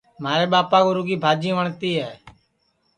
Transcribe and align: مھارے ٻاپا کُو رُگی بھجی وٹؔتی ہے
مھارے 0.23 0.45
ٻاپا 0.51 0.79
کُو 0.83 0.89
رُگی 0.97 1.15
بھجی 1.23 1.51
وٹؔتی 1.57 1.91
ہے 1.99 2.11